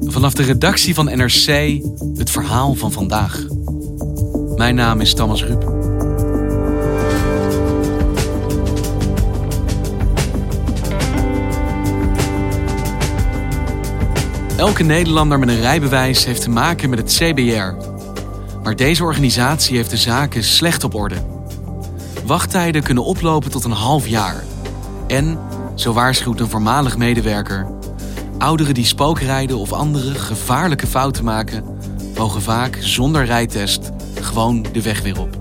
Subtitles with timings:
[0.00, 1.80] Vanaf de redactie van NRC
[2.14, 3.46] het verhaal van vandaag.
[4.56, 5.72] Mijn naam is Thomas Rup.
[14.56, 17.90] Elke Nederlander met een rijbewijs heeft te maken met het CBR.
[18.62, 21.16] Maar deze organisatie heeft de zaken slecht op orde.
[22.26, 24.44] Wachttijden kunnen oplopen tot een half jaar.
[25.06, 25.38] En,
[25.74, 27.66] zo waarschuwt een voormalig medewerker,
[28.42, 31.64] ouderen die spookrijden of andere gevaarlijke fouten maken,
[32.16, 33.90] mogen vaak zonder rijtest
[34.20, 35.36] gewoon de weg weer op.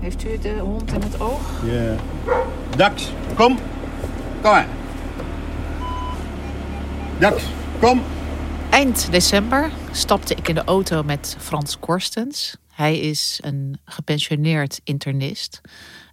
[0.00, 1.40] Heeft u de hond in het oog?
[1.64, 1.94] Ja.
[2.76, 3.58] Dax, kom.
[4.40, 4.66] Kom maar.
[7.18, 7.42] Dax,
[7.80, 8.02] kom.
[8.76, 12.56] Eind december stapte ik in de auto met Frans Korstens.
[12.72, 15.60] Hij is een gepensioneerd internist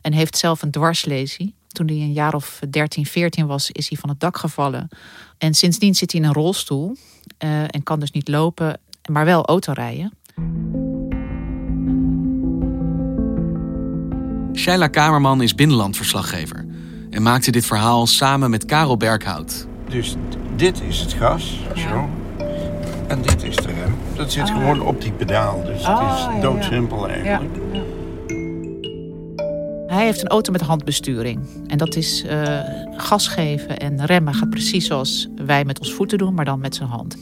[0.02, 1.56] en heeft zelf een dwarslesie.
[1.67, 4.90] Toen hij een jaar of 13, 14 was, is hij van het dak gevallen.
[5.38, 6.96] En sindsdien zit hij in een rolstoel
[7.38, 8.79] eh, en kan dus niet lopen,
[9.12, 10.13] maar wel autorijden.
[14.56, 16.66] Shaila Kamerman is binnenlandverslaggever
[17.09, 19.68] en maakte dit verhaal samen met Karel Berghout.
[19.90, 20.16] Dus
[20.56, 22.09] dit is het gas, zo.
[23.08, 23.96] En dit is de rem.
[24.16, 25.64] Dat zit gewoon op die pedaal.
[25.64, 27.56] Dus Ah, het ja, is doodsimpel eigenlijk.
[29.88, 31.40] Hij heeft een auto met handbesturing.
[31.68, 32.59] En dat is eh,
[32.97, 36.75] gas geven en remmen gaat precies zoals wij met ons voeten doen, maar dan met
[36.75, 37.18] zijn hand.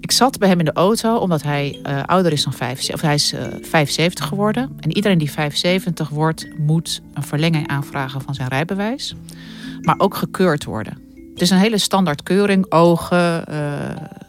[0.00, 2.94] Ik zat bij hem in de auto omdat hij eh, ouder is dan 75.
[2.94, 4.70] Of hij is eh, 75 geworden.
[4.80, 9.14] En iedereen die 75 wordt, moet een verlenging aanvragen van zijn rijbewijs.
[9.80, 10.98] Maar ook gekeurd worden.
[11.32, 12.72] Het is een hele standaard keuring.
[12.72, 13.44] Ogen,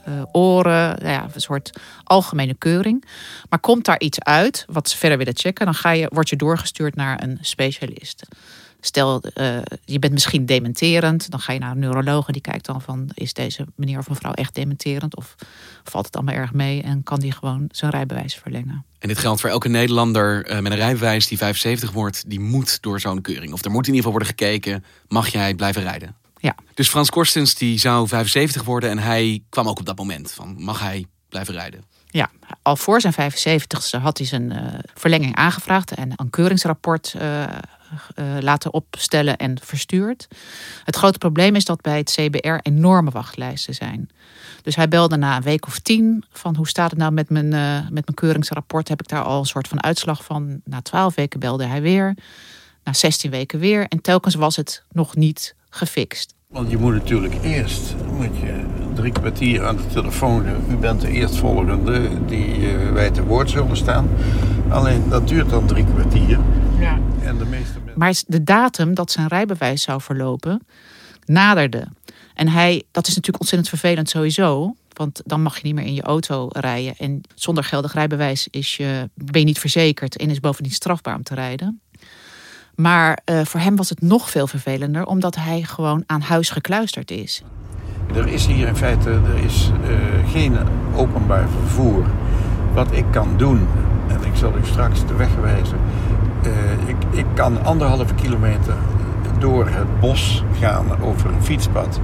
[0.03, 3.05] eh, oren, nou ja, een soort algemene keuring.
[3.49, 6.35] Maar komt daar iets uit wat ze verder willen checken, dan ga je, word je
[6.35, 8.25] doorgestuurd naar een specialist.
[8.85, 12.65] Stel, eh, je bent misschien dementerend, dan ga je naar een neuroloog en die kijkt
[12.65, 15.35] dan van is deze meneer of mevrouw echt dementerend of
[15.83, 18.85] valt het allemaal erg mee en kan die gewoon zijn rijbewijs verlengen.
[18.99, 22.81] En dit geldt voor elke Nederlander eh, met een rijbewijs die 75 wordt, die moet
[22.81, 23.53] door zo'n keuring.
[23.53, 26.15] Of er moet in ieder geval worden gekeken, mag jij blijven rijden?
[26.43, 26.55] Ja.
[26.73, 30.55] Dus Frans Korstens die zou 75 worden en hij kwam ook op dat moment van
[30.57, 31.83] mag hij blijven rijden?
[32.07, 32.29] Ja,
[32.61, 37.49] al voor zijn 75ste had hij zijn eh, verlenging aangevraagd en een keuringsrapport eh, eh,
[38.39, 40.27] laten opstellen en verstuurd.
[40.83, 44.09] Het grote probleem is dat bij het CBR enorme wachtlijsten zijn.
[44.61, 47.49] Dus hij belde na een week of tien van hoe staat het nou met mijn,
[47.93, 48.87] met mijn keuringsrapport.
[48.87, 50.61] Heb ik daar al een soort van uitslag van.
[50.65, 52.15] Na twaalf weken belde hij weer.
[52.83, 53.87] Na 16 weken weer.
[53.87, 56.35] En telkens was het nog niet gefixt.
[56.47, 60.45] Want je moet natuurlijk eerst moet je drie kwartier aan de telefoon.
[60.69, 64.09] U bent de eerstvolgende die eh, wij te woord zullen staan.
[64.69, 66.39] Alleen dat duurt dan drie kwartier.
[66.79, 66.99] Ja.
[67.21, 67.99] En de meeste mensen.
[67.99, 70.67] Maar de datum dat zijn rijbewijs zou verlopen,
[71.25, 71.87] naderde.
[72.33, 74.75] En hij, dat is natuurlijk ontzettend vervelend sowieso.
[74.93, 76.95] Want dan mag je niet meer in je auto rijden.
[76.97, 81.23] En zonder geldig rijbewijs is je, ben je niet verzekerd en is bovendien strafbaar om
[81.23, 81.81] te rijden.
[82.75, 87.11] Maar eh, voor hem was het nog veel vervelender, omdat hij gewoon aan huis gekluisterd
[87.11, 87.43] is.
[88.15, 90.57] Er is hier in feite er is, eh, geen
[90.95, 92.05] openbaar vervoer.
[92.73, 93.67] Wat ik kan doen,
[94.07, 95.77] en ik zal u straks de weg wijzen.
[96.43, 96.51] eh,
[96.87, 98.75] ik, ik kan anderhalve kilometer
[99.39, 101.99] door het bos gaan over een fietspad.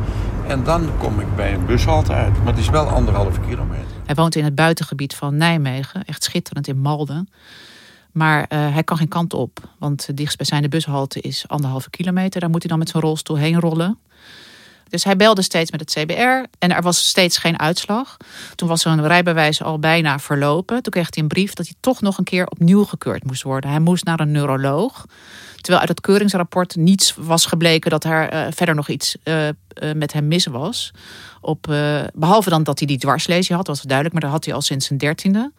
[0.48, 2.38] En dan kom ik bij een bushalte uit.
[2.38, 3.86] Maar het is wel anderhalve kilometer.
[4.06, 7.30] Hij woont in het buitengebied van Nijmegen, echt schitterend in Malden.
[8.12, 12.40] Maar eh, hij kan geen kant op, want de dichtstbijzijnde bushalte is anderhalve kilometer.
[12.40, 13.98] Daar moet hij dan met zijn rolstoel heen rollen.
[14.90, 18.18] Dus hij belde steeds met het CBR en er was steeds geen uitslag.
[18.56, 20.84] Toen was zijn rijbewijs al bijna verlopen.
[20.84, 23.70] Toen kreeg hij een brief dat hij toch nog een keer opnieuw gekeurd moest worden.
[23.70, 25.06] Hij moest naar een neuroloog.
[25.56, 29.48] Terwijl uit het keuringsrapport niets was gebleken dat er uh, verder nog iets uh,
[29.96, 30.92] met hem mis was.
[31.42, 31.62] Op,
[32.14, 34.86] behalve dan dat hij die dwarslesie had, was duidelijk, maar dat had hij al sinds
[34.86, 35.52] zijn dertiende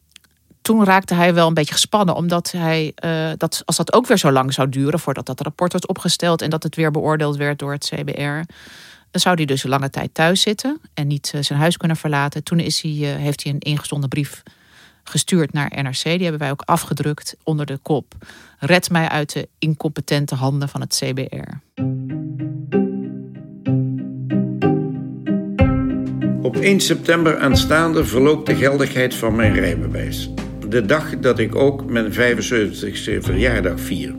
[0.62, 4.18] toen raakte hij wel een beetje gespannen, omdat hij, uh, dat, als dat ook weer
[4.18, 7.58] zo lang zou duren voordat dat rapport werd opgesteld en dat het weer beoordeeld werd
[7.58, 8.52] door het CBR,
[9.10, 11.96] dan zou hij dus een lange tijd thuis zitten en niet uh, zijn huis kunnen
[11.96, 12.44] verlaten.
[12.44, 14.42] Toen is hij, uh, heeft hij een ingezonden brief
[15.04, 16.02] gestuurd naar NRC.
[16.02, 18.14] Die hebben wij ook afgedrukt onder de kop.
[18.58, 21.48] Red mij uit de incompetente handen van het CBR.
[26.42, 30.30] Op 1 september aanstaande verloopt de geldigheid van mijn rijbewijs
[30.70, 34.14] de dag dat ik ook mijn 75ste verjaardag vier.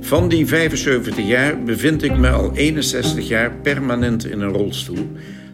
[0.00, 5.08] Van die 75 jaar bevind ik me al 61 jaar permanent in een rolstoel.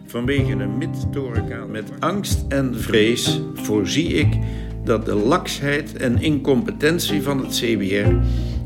[0.05, 4.27] Vanwege een midtorenkaan met angst en vrees voorzie ik
[4.83, 8.15] dat de laksheid en incompetentie van het CBR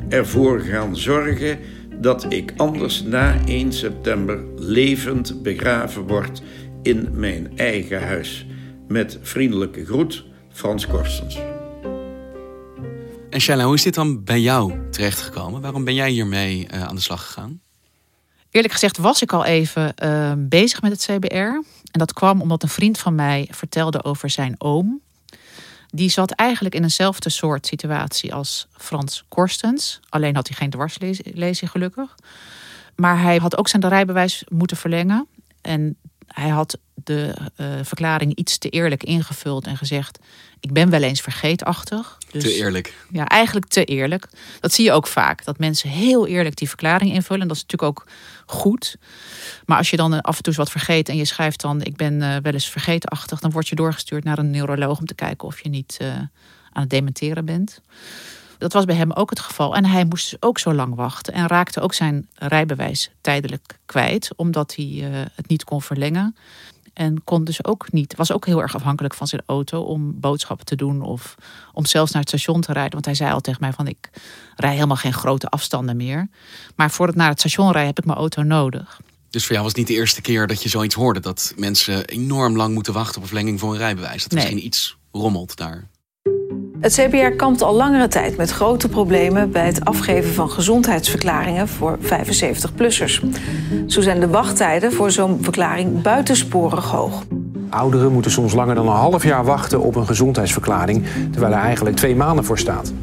[0.10, 1.58] ervoor gaan zorgen
[2.02, 6.42] dat ik anders na 1 september levend begraven word
[6.82, 8.46] in mijn eigen huis.
[8.88, 11.38] Met vriendelijke groet, Frans Korstens.
[13.30, 15.62] En Shaila, hoe is dit dan bij jou terechtgekomen?
[15.62, 17.62] Waarom ben jij hiermee uh, aan de slag gegaan?
[18.52, 21.36] Eerlijk gezegd was ik al even uh, bezig met het CBR.
[21.36, 25.02] En dat kwam omdat een vriend van mij vertelde over zijn oom.
[25.88, 30.00] Die zat eigenlijk in eenzelfde soort situatie als Frans Korstens.
[30.10, 32.16] Alleen had hij geen dwarslezing gelukkig.
[32.96, 35.28] Maar hij had ook zijn rijbewijs moeten verlengen.
[35.62, 35.98] En
[36.34, 40.20] hij had de uh, verklaring iets te eerlijk ingevuld en gezegd:
[40.60, 42.18] Ik ben wel eens vergeetachtig.
[42.32, 42.94] Dus, te eerlijk.
[43.10, 44.28] Ja, eigenlijk te eerlijk.
[44.60, 45.46] Dat zie je ook vaak.
[45.46, 47.48] Dat mensen heel eerlijk die verklaring invullen.
[47.48, 48.08] Dat is natuurlijk ook
[48.46, 48.96] goed.
[49.66, 51.96] Maar als je dan af en toe eens wat vergeet en je schrijft dan: Ik
[51.96, 55.48] ben uh, wel eens vergeetachtig, dan word je doorgestuurd naar een neuroloog om te kijken
[55.48, 56.08] of je niet uh,
[56.72, 57.82] aan het dementeren bent.
[58.62, 59.76] Dat was bij hem ook het geval.
[59.76, 64.32] En hij moest dus ook zo lang wachten en raakte ook zijn rijbewijs tijdelijk kwijt,
[64.36, 66.36] omdat hij uh, het niet kon verlengen.
[66.94, 70.66] En kon dus ook niet, was ook heel erg afhankelijk van zijn auto om boodschappen
[70.66, 71.36] te doen of
[71.74, 72.92] om zelfs naar het station te rijden.
[72.92, 74.10] Want hij zei al tegen mij van ik
[74.56, 76.30] rij helemaal geen grote afstanden meer.
[76.76, 79.00] Maar voor het naar het station rijden heb ik mijn auto nodig.
[79.30, 82.06] Dus voor jou was het niet de eerste keer dat je zoiets hoorde, dat mensen
[82.06, 84.24] enorm lang moeten wachten op een verlenging voor een rijbewijs.
[84.24, 84.44] Dat Nee.
[84.44, 85.90] misschien iets rommelt daar.
[86.82, 91.98] Het CBR kampt al langere tijd met grote problemen bij het afgeven van gezondheidsverklaringen voor
[92.02, 93.22] 75-plussers.
[93.88, 97.24] Zo zijn de wachttijden voor zo'n verklaring buitensporig hoog.
[97.70, 101.96] Ouderen moeten soms langer dan een half jaar wachten op een gezondheidsverklaring, terwijl er eigenlijk
[101.96, 102.94] twee maanden voor staat.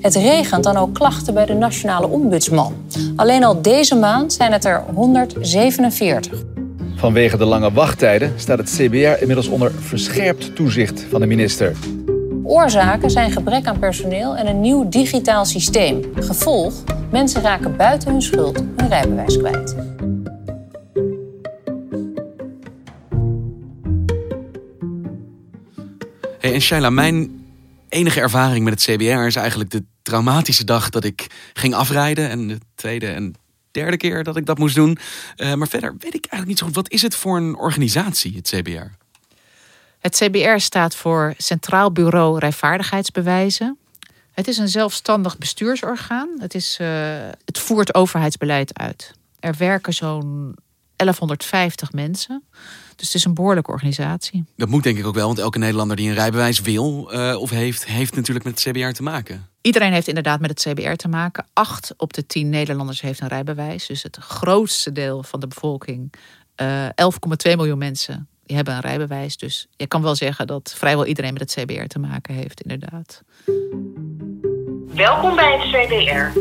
[0.00, 2.74] Het regent dan ook klachten bij de Nationale Ombudsman.
[3.16, 6.42] Alleen al deze maand zijn het er 147.
[6.96, 11.76] Vanwege de lange wachttijden staat het CBR inmiddels onder verscherpt toezicht van de minister.
[12.48, 16.12] Oorzaken zijn gebrek aan personeel en een nieuw digitaal systeem.
[16.14, 16.74] Gevolg:
[17.10, 19.76] mensen raken buiten hun schuld hun rijbewijs kwijt.
[26.38, 27.44] Hey, en Shaila, mijn
[27.88, 32.30] enige ervaring met het CBR is eigenlijk de traumatische dag dat ik ging afrijden.
[32.30, 33.34] En de tweede en
[33.70, 34.98] derde keer dat ik dat moest doen.
[35.36, 36.74] Uh, maar verder weet ik eigenlijk niet zo goed.
[36.74, 39.05] Wat is het voor een organisatie, het CBR?
[40.06, 43.78] Het CBR staat voor Centraal Bureau Rijvaardigheidsbewijzen.
[44.32, 46.28] Het is een zelfstandig bestuursorgaan.
[46.38, 46.88] Het, is, uh,
[47.44, 49.12] het voert overheidsbeleid uit.
[49.40, 50.56] Er werken zo'n
[50.96, 52.42] 1150 mensen.
[52.96, 54.44] Dus het is een behoorlijke organisatie.
[54.56, 57.50] Dat moet denk ik ook wel, want elke Nederlander die een rijbewijs wil uh, of
[57.50, 59.48] heeft, heeft natuurlijk met het CBR te maken.
[59.60, 61.46] Iedereen heeft inderdaad met het CBR te maken.
[61.52, 63.86] Acht op de tien Nederlanders heeft een rijbewijs.
[63.86, 66.12] Dus het grootste deel van de bevolking,
[66.56, 69.36] uh, 11,2 miljoen mensen, die hebben een rijbewijs.
[69.36, 73.22] Dus je kan wel zeggen dat vrijwel iedereen met het CBR te maken heeft, inderdaad.
[74.94, 76.38] Welkom bij het CBR.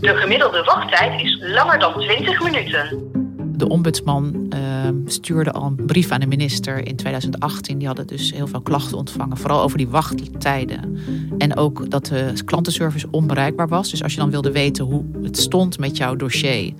[0.00, 3.14] De gemiddelde wachttijd is langer dan 20 minuten.
[3.56, 4.60] De ombudsman uh,
[5.06, 7.78] stuurde al een brief aan de minister in 2018.
[7.78, 10.98] Die hadden dus heel veel klachten ontvangen, vooral over die wachttijden.
[11.38, 13.90] En ook dat de klantenservice onbereikbaar was.
[13.90, 16.72] Dus als je dan wilde weten hoe het stond met jouw dossier,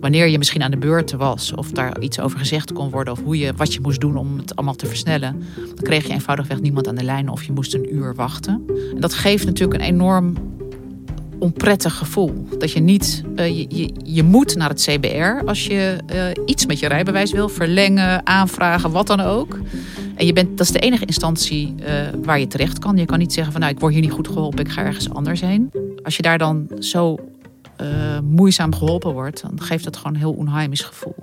[0.00, 3.22] wanneer je misschien aan de beurt was, of daar iets over gezegd kon worden, of
[3.22, 6.60] hoe je, wat je moest doen om het allemaal te versnellen, dan kreeg je eenvoudigweg
[6.60, 8.62] niemand aan de lijn of je moest een uur wachten.
[8.94, 10.34] En dat geeft natuurlijk een enorm
[11.40, 12.46] onprettig gevoel.
[12.58, 16.66] Dat je niet, uh, je, je, je, moet naar het CBR als je uh, iets
[16.66, 19.58] met je rijbewijs wil, verlengen, aanvragen, wat dan ook.
[20.14, 21.86] En je bent, dat is de enige instantie uh,
[22.22, 22.96] waar je terecht kan.
[22.96, 25.10] Je kan niet zeggen van nou, ik word hier niet goed geholpen, ik ga ergens
[25.10, 25.70] anders heen.
[26.02, 27.18] Als je daar dan zo
[28.22, 31.16] moeizaam geholpen wordt, dan geeft dat gewoon een heel onheimisch gevoel.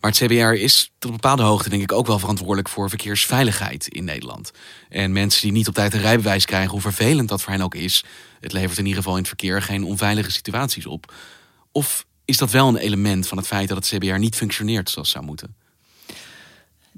[0.00, 3.88] Maar het CBR is tot een bepaalde hoogte denk ik ook wel verantwoordelijk voor verkeersveiligheid
[3.88, 4.50] in Nederland.
[4.88, 7.74] En mensen die niet op tijd een rijbewijs krijgen, hoe vervelend dat voor hen ook
[7.74, 8.04] is,
[8.40, 11.12] het levert in ieder geval in het verkeer geen onveilige situaties op.
[11.72, 15.08] Of is dat wel een element van het feit dat het CBR niet functioneert zoals
[15.08, 15.54] het zou moeten?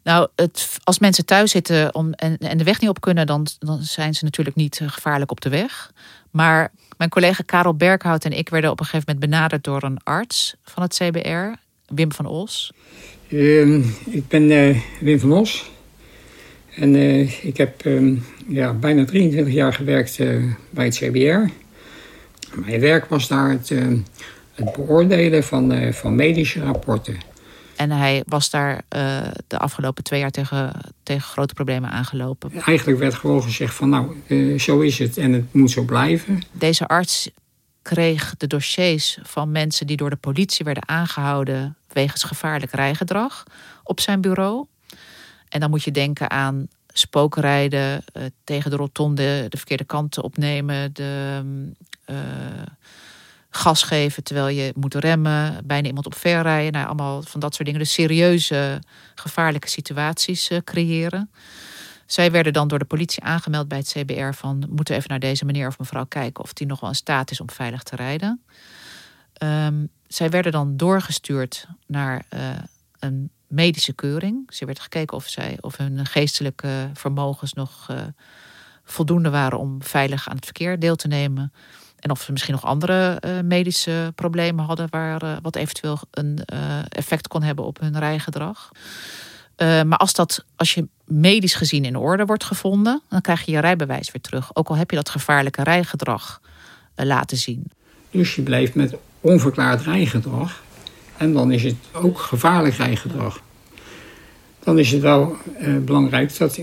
[0.02, 3.46] Nou, het, als mensen thuis zitten om, en, en de weg niet op kunnen, dan,
[3.58, 5.92] dan zijn ze natuurlijk niet eh, gevaarlijk op de weg.
[6.30, 9.98] Maar mijn collega Karel Berghout en ik werden op een gegeven moment benaderd door een
[10.02, 12.72] arts van het CBR, Wim van Os.
[13.28, 15.70] Uh, ik ben uh, Wim van Os.
[16.74, 20.18] En uh, ik heb uh, ja, bijna 23 jaar gewerkt
[20.70, 21.52] bij het CBR.
[22.54, 23.68] Mijn werk was daar het,
[24.54, 27.29] het beoordelen van, van medische rapporten.
[27.80, 30.72] En hij was daar uh, de afgelopen twee jaar tegen,
[31.02, 32.52] tegen grote problemen aangelopen.
[32.52, 36.42] Eigenlijk werd gewoon gezegd van nou, uh, zo is het en het moet zo blijven.
[36.52, 37.30] Deze arts
[37.82, 43.44] kreeg de dossiers van mensen die door de politie werden aangehouden wegens gevaarlijk rijgedrag
[43.84, 44.66] op zijn bureau.
[45.48, 50.92] En dan moet je denken aan spookrijden, uh, tegen de rotonde de verkeerde kanten opnemen,
[50.92, 51.42] de
[53.50, 56.72] gas geven terwijl je moet remmen, bijna iemand op ver rijden.
[56.72, 57.80] Nou, allemaal van dat soort dingen.
[57.80, 58.82] Dus serieuze,
[59.14, 61.30] gevaarlijke situaties uh, creëren.
[62.06, 64.66] Zij werden dan door de politie aangemeld bij het CBR van...
[64.70, 67.40] moeten even naar deze meneer of mevrouw kijken of die nog wel in staat is
[67.40, 68.42] om veilig te rijden.
[69.42, 72.40] Um, zij werden dan doorgestuurd naar uh,
[72.98, 74.54] een medische keuring.
[74.54, 77.96] Ze werd gekeken of, zij, of hun geestelijke vermogens nog uh,
[78.84, 81.52] voldoende waren om veilig aan het verkeer deel te nemen.
[82.00, 86.38] En of ze misschien nog andere uh, medische problemen hadden, waar uh, wat eventueel een
[86.52, 88.70] uh, effect kon hebben op hun rijgedrag.
[89.56, 93.60] maar als, dat, als je medisch gezien in orde wordt gevonden, dan krijg je je
[93.60, 94.50] rijbewijs weer terug.
[94.52, 96.40] Ook al heb je dat gevaarlijke rijgedrag
[96.94, 97.70] laten zien.
[98.10, 100.62] Dus je blijft met onverklaard rijgedrag.
[101.16, 103.40] En dan is het ook gevaarlijk rijgedrag.
[104.64, 105.36] Dan is het wel
[105.80, 106.60] belangrijk dat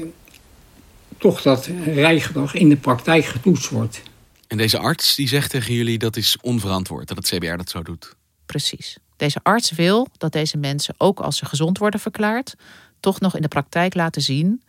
[1.17, 4.01] toch dat rijgedrag in de praktijk getoetst wordt.
[4.47, 7.83] En deze arts die zegt tegen jullie dat is onverantwoord dat het CBR dat zo
[7.83, 8.15] doet.
[8.45, 8.97] Precies.
[9.17, 12.55] Deze arts wil dat deze mensen, ook als ze gezond worden verklaard,
[12.99, 14.63] toch nog in de praktijk laten zien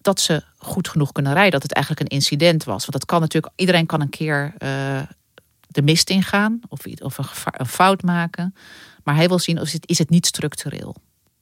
[0.00, 1.52] dat ze goed genoeg kunnen rijden.
[1.52, 2.80] Dat het eigenlijk een incident was.
[2.80, 5.02] Want dat kan natuurlijk, iedereen kan een keer uh,
[5.68, 8.54] de mist ingaan of, of een, een, fout maken.
[9.04, 10.96] Maar hij wil zien of het, is het niet structureel.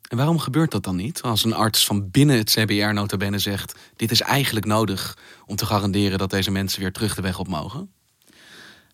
[0.08, 1.22] En waarom gebeurt dat dan niet?
[1.22, 3.74] Als een arts van binnen het CBR notabene zegt...
[3.96, 7.48] dit is eigenlijk nodig om te garanderen dat deze mensen weer terug de weg op
[7.48, 7.90] mogen?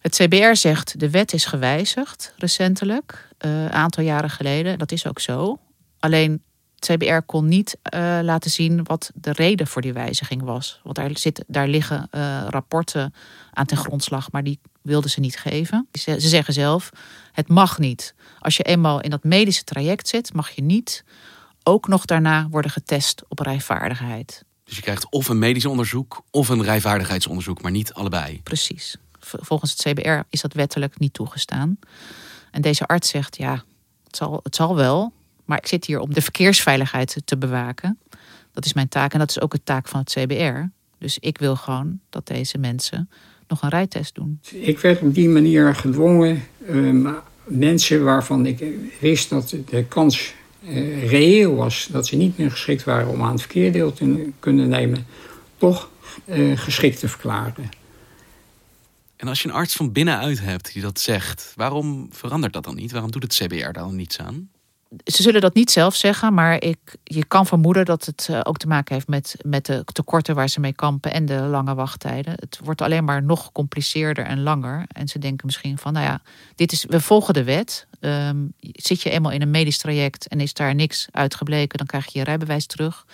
[0.00, 4.78] Het CBR zegt de wet is gewijzigd recentelijk, een uh, aantal jaren geleden.
[4.78, 5.58] Dat is ook zo.
[5.98, 6.42] Alleen
[6.80, 10.80] CBR kon niet uh, laten zien wat de reden voor die wijziging was.
[10.82, 13.14] Want daar, zit, daar liggen uh, rapporten
[13.52, 15.88] aan ten grondslag, maar die wilden ze niet geven.
[15.92, 16.90] Ze, ze zeggen zelf,
[17.32, 18.14] het mag niet.
[18.38, 21.04] Als je eenmaal in dat medische traject zit, mag je niet
[21.62, 24.44] ook nog daarna worden getest op rijvaardigheid.
[24.64, 28.40] Dus je krijgt of een medisch onderzoek of een rijvaardigheidsonderzoek, maar niet allebei.
[28.42, 28.96] Precies.
[29.20, 31.78] Volgens het CBR is dat wettelijk niet toegestaan.
[32.50, 33.64] En deze arts zegt, ja,
[34.04, 35.12] het zal, het zal wel,
[35.50, 37.98] maar ik zit hier om de verkeersveiligheid te bewaken.
[38.52, 40.58] Dat is mijn taak en dat is ook de taak van het CBR.
[40.98, 43.10] Dus ik wil gewoon dat deze mensen
[43.48, 44.40] nog een rijtest doen.
[44.50, 47.14] Ik werd op die manier gedwongen um,
[47.44, 48.64] mensen waarvan ik
[49.00, 53.32] wist dat de kans uh, reëel was dat ze niet meer geschikt waren om aan
[53.32, 55.06] het verkeer deel te kunnen nemen,
[55.56, 55.90] toch
[56.24, 57.68] uh, geschikt te verklaren.
[59.16, 62.74] En als je een arts van binnenuit hebt die dat zegt, waarom verandert dat dan
[62.74, 62.92] niet?
[62.92, 64.50] Waarom doet het CBR daar dan niets aan?
[65.04, 68.56] Ze zullen dat niet zelf zeggen, maar ik, je kan vermoeden dat het uh, ook
[68.56, 72.32] te maken heeft met, met de tekorten waar ze mee kampen en de lange wachttijden.
[72.36, 74.84] Het wordt alleen maar nog gecompliceerder en langer.
[74.88, 76.20] En ze denken misschien van, nou ja,
[76.54, 77.86] dit is, we volgen de wet.
[78.00, 82.12] Um, zit je eenmaal in een medisch traject en is daar niks uitgebleken, dan krijg
[82.12, 83.06] je je rijbewijs terug.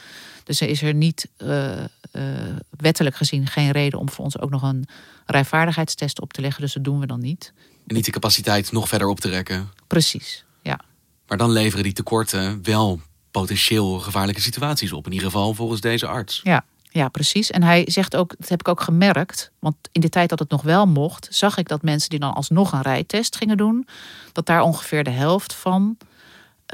[0.45, 1.77] Dus er is er niet uh,
[2.13, 2.23] uh,
[2.71, 4.89] wettelijk gezien geen reden om voor ons ook nog een
[5.27, 6.63] rijvaardigheidstest op te leggen.
[6.63, 7.53] Dus dat doen we dan niet.
[7.87, 9.71] En niet de capaciteit nog verder op te rekken.
[9.87, 10.81] Precies, ja.
[11.27, 15.07] Maar dan leveren die tekorten wel potentieel gevaarlijke situaties op.
[15.07, 16.41] In ieder geval volgens deze arts.
[16.43, 17.51] Ja, ja, precies.
[17.51, 19.51] En hij zegt ook, dat heb ik ook gemerkt.
[19.59, 22.35] Want in de tijd dat het nog wel mocht, zag ik dat mensen die dan
[22.35, 23.89] alsnog een rijtest gingen doen,
[24.33, 25.97] dat daar ongeveer de helft van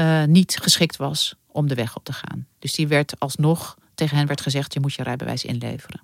[0.00, 2.47] uh, niet geschikt was om de weg op te gaan.
[2.59, 6.00] Dus die werd alsnog, tegen hen werd gezegd, je moet je rijbewijs inleveren.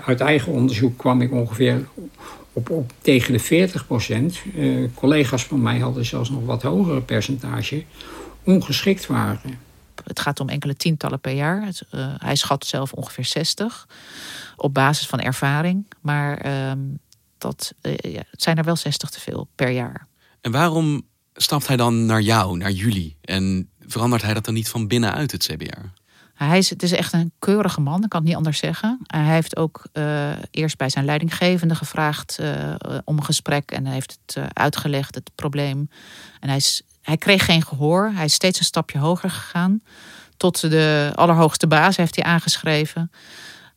[0.00, 1.88] Uit eigen onderzoek kwam ik ongeveer
[2.52, 4.42] op, op tegen de 40 procent.
[4.54, 7.84] Uh, collega's van mij hadden zelfs nog wat hogere percentage
[8.44, 9.40] ongeschikt waren.
[10.04, 11.64] Het gaat om enkele tientallen per jaar.
[11.64, 13.88] Het, uh, hij schat zelf ongeveer 60
[14.56, 15.86] op basis van ervaring.
[16.00, 16.72] Maar uh,
[17.38, 20.06] dat, uh, ja, het zijn er wel 60 te veel per jaar.
[20.40, 21.02] En waarom
[21.34, 23.16] stapt hij dan naar jou, naar jullie?
[23.20, 26.01] En verandert hij dat dan niet van binnenuit het CBR?
[26.34, 28.98] Hij is, het is echt een keurige man, ik kan het niet anders zeggen.
[29.06, 32.74] Hij heeft ook uh, eerst bij zijn leidinggevende gevraagd uh,
[33.04, 33.70] om een gesprek.
[33.70, 35.88] En hij heeft het uh, uitgelegd, het probleem.
[36.40, 38.10] En hij, is, hij kreeg geen gehoor.
[38.14, 39.82] Hij is steeds een stapje hoger gegaan.
[40.36, 43.10] Tot de allerhoogste baas heeft hij aangeschreven.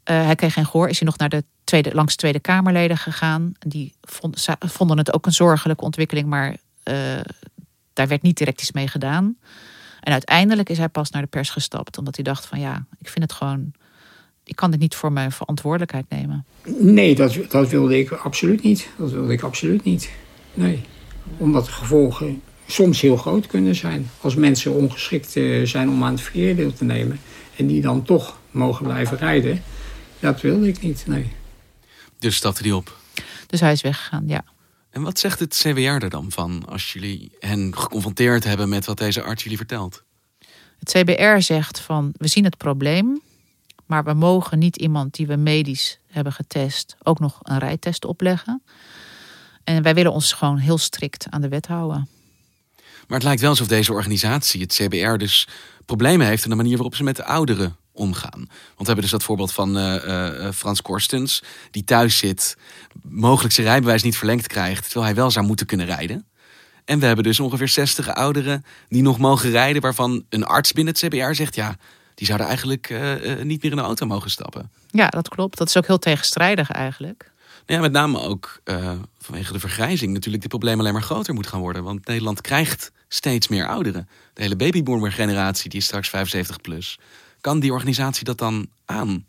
[0.03, 0.89] hij kreeg geen gehoor.
[0.89, 3.53] Is hij nog naar de tweede, langs Tweede Kamerleden gegaan.
[3.59, 6.27] Die vond, vonden het ook een zorgelijke ontwikkeling.
[6.27, 6.55] Maar
[7.93, 9.37] daar werd niet direct iets mee gedaan.
[10.05, 13.09] En uiteindelijk is hij pas naar de pers gestapt, omdat hij dacht van ja, ik
[13.09, 13.71] vind het gewoon,
[14.43, 16.45] ik kan dit niet voor mijn verantwoordelijkheid nemen.
[16.79, 18.89] Nee, dat, dat wilde ik absoluut niet.
[18.97, 20.09] Dat wilde ik absoluut niet.
[20.53, 20.83] Nee,
[21.37, 24.09] omdat de gevolgen soms heel groot kunnen zijn.
[24.21, 27.19] Als mensen ongeschikt eh, zijn om aan het verkeer deel te nemen
[27.55, 29.63] en die dan toch mogen blijven rijden,
[30.19, 31.31] dat wilde ik niet, nee.
[32.19, 32.97] Dus stapte hij op?
[33.47, 34.43] Dus hij is weggegaan, ja.
[34.95, 38.97] En wat zegt het CWR er dan van als jullie hen geconfronteerd hebben met wat
[38.97, 40.03] deze arts jullie vertelt?
[40.79, 43.21] Het CBR zegt van we zien het probleem,
[43.85, 48.63] maar we mogen niet iemand die we medisch hebben getest ook nog een rijtest opleggen.
[49.63, 52.09] En wij willen ons gewoon heel strikt aan de wet houden.
[52.75, 55.47] Maar het lijkt wel alsof deze organisatie, het CBR, dus
[55.85, 58.39] problemen heeft in de manier waarop ze met de ouderen omgaan.
[58.39, 62.57] Want we hebben dus dat voorbeeld van uh, uh, Frans Korstens, die thuis zit,
[63.01, 66.25] mogelijk zijn rijbewijs niet verlengd krijgt, terwijl hij wel zou moeten kunnen rijden.
[66.85, 70.93] En we hebben dus ongeveer 60 ouderen die nog mogen rijden, waarvan een arts binnen
[70.93, 71.75] het CBR zegt: ja,
[72.15, 74.71] die zouden eigenlijk uh, niet meer in de auto mogen stappen.
[74.89, 75.57] Ja, dat klopt.
[75.57, 77.31] Dat is ook heel tegenstrijdig eigenlijk.
[77.65, 78.61] Ja, met name ook
[79.19, 81.83] vanwege de vergrijzing natuurlijk de problemen alleen maar groter moet gaan worden.
[81.83, 84.09] Want Nederland krijgt steeds meer ouderen.
[84.33, 86.99] De hele babyboomer generatie die is straks 75 plus.
[87.45, 89.25] Kan die organisatie dat dan aan?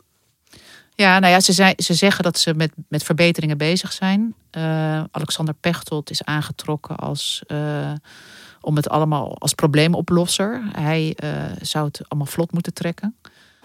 [0.94, 4.34] Ja, nou ja, ze, zei, ze zeggen dat ze met, met verbeteringen bezig zijn.
[4.52, 4.62] Uh,
[5.10, 7.92] Alexander Pechtold is aangetrokken als, uh,
[8.60, 10.62] om het allemaal als probleemoplosser.
[10.72, 11.30] Hij uh,
[11.60, 13.16] zou het allemaal vlot moeten trekken.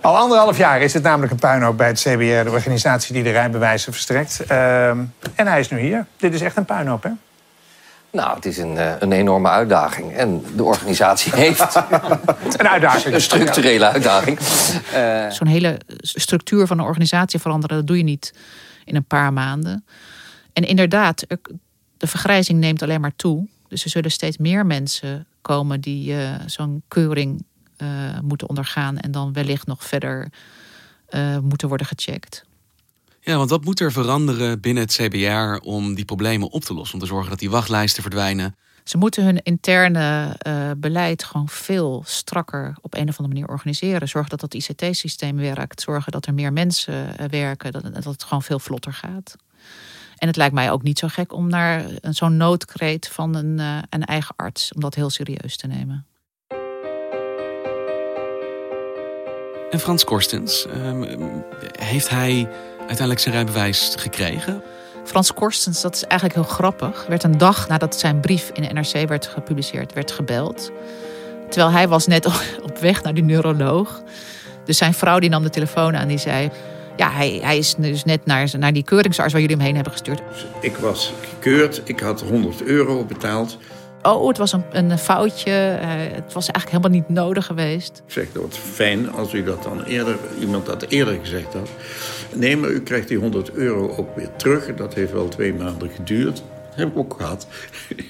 [0.01, 3.31] Al anderhalf jaar is het namelijk een puinhoop bij het CBR, de organisatie die de
[3.31, 4.45] rijbewijzen verstrekt.
[4.45, 6.05] en hij is nu hier.
[6.17, 7.11] Dit is echt een puinhoop, hè?
[8.11, 10.13] Nou, het is een, eh, een enorme uitdaging.
[10.13, 11.75] En de organisatie heeft
[12.57, 13.15] een uitdaging.
[13.15, 14.39] Een structurele uitdaging.
[14.93, 15.29] Uh...
[15.37, 18.33] Zo'n hele structuur van een organisatie veranderen, dat doe je niet
[18.85, 19.85] in een paar maanden.
[20.53, 21.25] En inderdaad,
[21.97, 23.47] de vergrijzing neemt alleen maar toe.
[23.67, 27.45] Dus er zullen steeds meer mensen komen die uh, zo'n keuring
[27.77, 27.87] uh,
[28.21, 30.27] moeten ondergaan en dan wellicht nog verder
[31.41, 32.45] moeten worden gecheckt.
[33.23, 36.93] Ja, want wat moet er veranderen binnen het CBR om die problemen op te lossen?
[36.93, 38.55] Om te zorgen dat die wachtlijsten verdwijnen?
[38.83, 44.07] Ze moeten hun interne uh, beleid gewoon veel strakker op een of andere manier organiseren.
[44.07, 45.81] Zorgen dat dat ICT-systeem werkt.
[45.81, 47.71] Zorgen dat er meer mensen uh, werken.
[47.71, 49.35] Dat, het gewoon veel vlotter gaat.
[50.17, 53.77] En het lijkt mij ook niet zo gek om naar zo'n noodkreet van een, uh,
[53.89, 56.05] een eigen arts, om dat heel serieus te nemen.
[59.71, 61.03] En Frans Korstens, ehm,
[61.79, 64.63] heeft hij uiteindelijk zijn rijbewijs gekregen.
[65.03, 68.73] Frans Korstens, dat is eigenlijk heel grappig, werd een dag nadat zijn brief in de
[68.73, 70.71] NRC werd gepubliceerd, werd gebeld.
[71.49, 72.25] Terwijl hij was net
[72.69, 74.01] op weg naar die neuroloog.
[74.65, 76.51] Dus zijn vrouw die nam de telefoon aan die zei...
[76.97, 79.93] Ja, hij, hij is dus net naar, naar die keuringsarts waar jullie hem heen hebben
[79.93, 80.21] gestuurd.
[80.61, 83.57] Ik was gekeurd, ik had 100 euro betaald.
[84.01, 85.79] Oh, het was een, een foutje.
[85.81, 88.03] Uh, het was eigenlijk helemaal niet nodig geweest.
[88.05, 91.69] Ik zeg, dat fijn als u dat dan eerder, iemand dat eerder gezegd had.
[92.33, 94.75] Nee, maar u krijgt die 100 euro ook weer terug.
[94.75, 96.35] Dat heeft wel twee maanden geduurd.
[96.35, 97.47] Dat heb ik ook gehad.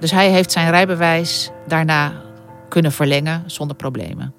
[0.00, 2.12] Dus hij heeft zijn rijbewijs daarna
[2.68, 4.34] kunnen verlengen zonder problemen.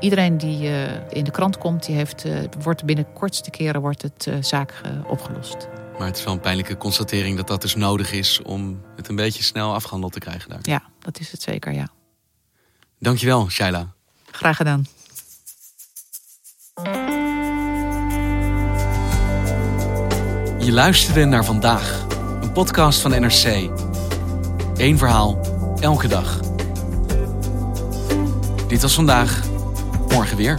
[0.00, 4.02] Iedereen die uh, in de krant komt, die heeft, uh, wordt binnen kortste keren wordt
[4.02, 5.68] het zaak opgelost.
[5.98, 9.16] Maar het is wel een pijnlijke constatering dat dat dus nodig is om het een
[9.16, 10.58] beetje snel afgehandeld te krijgen daar.
[10.62, 11.88] Ja, dat is het zeker, ja.
[12.98, 13.92] Dankjewel, Shaila.
[14.30, 14.86] Graag gedaan.
[20.58, 22.06] Je luisterde naar vandaag,
[22.40, 23.70] een podcast van NRC.
[24.76, 25.40] Eén verhaal,
[25.80, 26.40] elke dag.
[28.68, 29.42] Dit was vandaag,
[30.08, 30.58] morgen weer.